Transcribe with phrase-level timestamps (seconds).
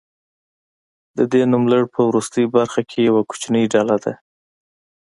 [1.17, 4.13] د دې نوملړ په وروستۍ برخه کې یوه کوچنۍ ډله ده.